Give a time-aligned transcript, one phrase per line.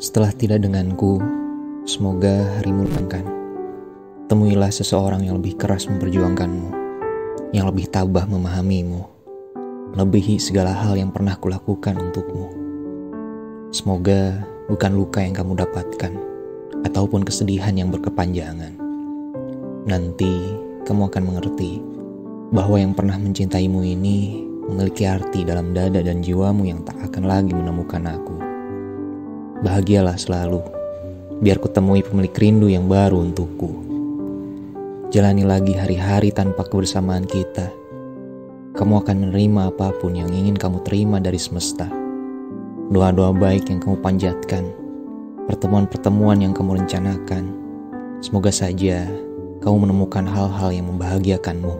[0.00, 1.20] Setelah tidak denganku,
[1.84, 3.20] semoga harimu lengan.
[4.32, 6.72] Temuilah seseorang yang lebih keras memperjuangkanmu,
[7.52, 9.04] yang lebih tabah memahamimu,
[9.92, 12.48] lebihi segala hal yang pernah kulakukan untukmu.
[13.76, 14.40] Semoga
[14.72, 16.16] bukan luka yang kamu dapatkan,
[16.88, 18.80] ataupun kesedihan yang berkepanjangan.
[19.84, 20.32] Nanti
[20.88, 21.76] kamu akan mengerti
[22.56, 27.52] bahwa yang pernah mencintaimu ini memiliki arti dalam dada dan jiwamu yang tak akan lagi
[27.52, 28.49] menemukan aku.
[29.60, 30.64] Bahagialah selalu,
[31.44, 33.68] biar kutemui pemilik rindu yang baru untukku.
[35.12, 37.68] Jalani lagi hari-hari tanpa kebersamaan kita.
[38.72, 41.92] Kamu akan menerima apa pun yang ingin kamu terima dari semesta.
[42.88, 44.64] Doa-doa baik yang kamu panjatkan,
[45.44, 47.52] pertemuan-pertemuan yang kamu rencanakan.
[48.24, 49.04] Semoga saja
[49.60, 51.74] kamu menemukan hal-hal yang membahagiakanmu.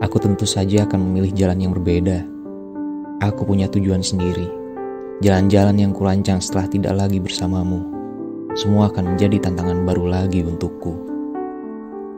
[0.00, 2.24] Aku tentu saja akan memilih jalan yang berbeda.
[3.20, 4.61] Aku punya tujuan sendiri
[5.22, 7.86] Jalan-jalan yang kurancang setelah tidak lagi bersamamu,
[8.58, 10.98] semua akan menjadi tantangan baru lagi untukku.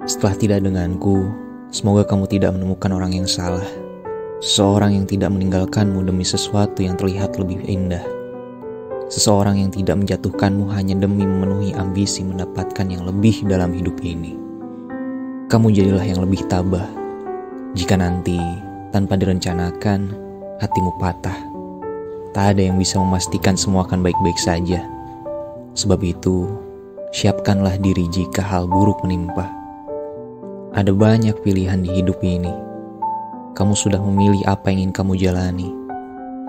[0.09, 1.29] Setelah tidak denganku,
[1.69, 3.69] semoga kamu tidak menemukan orang yang salah.
[4.41, 8.01] Seseorang yang tidak meninggalkanmu demi sesuatu yang terlihat lebih indah.
[9.13, 14.33] Seseorang yang tidak menjatuhkanmu hanya demi memenuhi ambisi mendapatkan yang lebih dalam hidup ini.
[15.53, 16.89] Kamu jadilah yang lebih tabah.
[17.77, 18.41] Jika nanti,
[18.97, 20.09] tanpa direncanakan,
[20.57, 21.54] hatimu patah
[22.35, 24.83] Tak ada yang bisa memastikan semua akan baik-baik saja.
[25.79, 26.51] Sebab itu,
[27.15, 29.47] siapkanlah diri jika hal buruk menimpa.
[30.75, 32.51] Ada banyak pilihan di hidup ini.
[33.55, 35.71] Kamu sudah memilih apa yang ingin kamu jalani,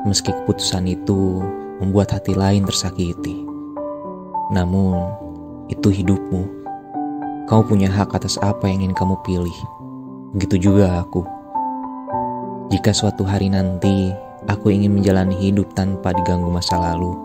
[0.10, 1.46] meski keputusan itu
[1.78, 3.46] membuat hati lain tersakiti.
[4.50, 5.06] Namun,
[5.70, 6.50] itu hidupmu.
[7.46, 9.58] Kamu punya hak atas apa yang ingin kamu pilih.
[10.34, 11.22] Begitu juga aku.
[12.74, 17.18] Jika suatu hari nanti Aku ingin menjalani hidup tanpa diganggu masa lalu,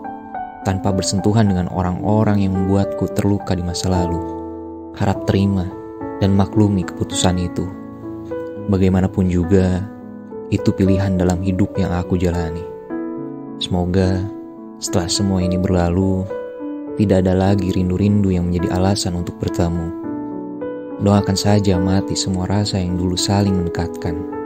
[0.65, 4.17] tanpa bersentuhan dengan orang-orang yang membuatku terluka di masa lalu.
[4.97, 5.69] Harap terima
[6.17, 7.69] dan maklumi keputusan itu.
[8.73, 9.85] Bagaimanapun juga,
[10.49, 12.65] itu pilihan dalam hidup yang aku jalani.
[13.61, 14.25] Semoga
[14.81, 16.25] setelah semua ini berlalu,
[16.97, 19.93] tidak ada lagi rindu-rindu yang menjadi alasan untuk bertemu.
[21.05, 24.40] Doakan saja mati semua rasa yang dulu saling mendekatkan.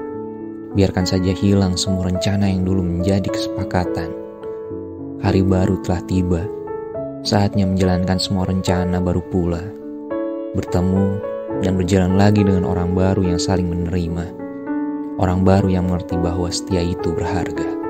[0.76, 4.12] Biarkan saja hilang semua rencana yang dulu menjadi kesepakatan.
[5.24, 6.44] Hari baru telah tiba.
[7.24, 9.64] Saatnya menjalankan semua rencana baru pula.
[10.52, 11.08] Bertemu
[11.64, 14.36] dan berjalan lagi dengan orang baru yang saling menerima.
[15.16, 17.85] Orang baru yang mengerti bahwa setia itu berharga.